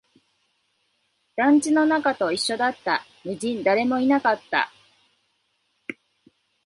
[1.35, 4.71] 団地の中と一緒だった、無人、誰もいなかった